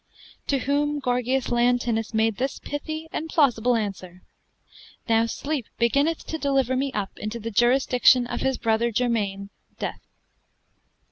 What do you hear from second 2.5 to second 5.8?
pithy and plausible answeer, "Now Sleep